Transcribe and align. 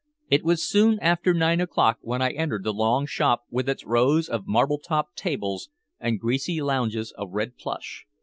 It 0.31 0.43
was 0.43 0.67
soon 0.67 0.97
after 0.99 1.31
nine 1.31 1.61
o'clock 1.61 1.99
when 2.01 2.23
I 2.23 2.31
entered 2.31 2.63
the 2.63 2.73
long 2.73 3.05
shop 3.05 3.43
with 3.51 3.69
its 3.69 3.85
rows 3.85 4.27
of 4.29 4.47
marble 4.47 4.79
topped 4.79 5.15
tables 5.15 5.69
and 5.99 6.19
greasy 6.19 6.59
lounges 6.59 7.11
of 7.11 7.29
red 7.33 7.55
plush. 7.55 8.07